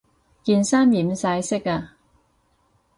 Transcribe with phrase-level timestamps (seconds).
[0.41, 1.93] 件衫染晒色呀